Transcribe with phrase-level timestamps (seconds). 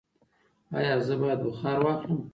[0.77, 2.21] ایا زه باید بخار واخلم؟